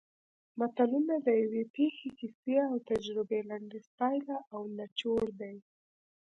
متلونه 0.59 1.15
د 1.25 1.27
یوې 1.43 1.63
پېښې 1.75 2.09
کیسې 2.19 2.55
او 2.69 2.75
تجربې 2.89 3.39
لنډیز 3.49 3.85
پایله 3.99 4.37
او 4.53 4.61
نچوړ 4.77 5.25
دی 5.41 5.55